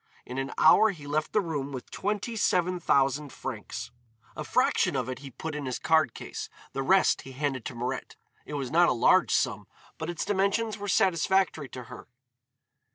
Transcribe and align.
In 0.25 0.39
an 0.39 0.51
hour 0.57 0.89
he 0.89 1.05
left 1.05 1.31
the 1.31 1.41
room 1.41 1.71
with 1.71 1.91
twenty 1.91 2.35
seven 2.35 2.79
thousand 2.79 3.31
francs. 3.31 3.91
A 4.35 4.43
fraction 4.43 4.95
of 4.95 5.07
it 5.09 5.19
he 5.19 5.29
put 5.29 5.53
in 5.53 5.67
his 5.67 5.77
card 5.77 6.15
case, 6.15 6.49
the 6.73 6.81
rest 6.81 7.21
he 7.21 7.33
handed 7.33 7.65
to 7.65 7.75
Mirette. 7.75 8.15
It 8.43 8.55
was 8.55 8.71
not 8.71 8.89
a 8.89 8.93
large 8.93 9.29
sum, 9.31 9.67
but 9.99 10.09
its 10.09 10.25
dimensions 10.25 10.79
were 10.79 10.87
satisfactory 10.87 11.69
to 11.69 11.83
her. 11.83 12.07